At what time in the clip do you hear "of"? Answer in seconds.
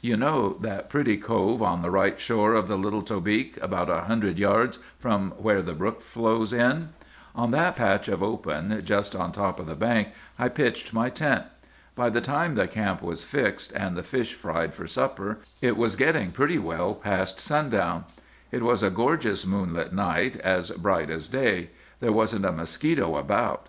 2.54-2.68, 8.06-8.22, 9.58-9.66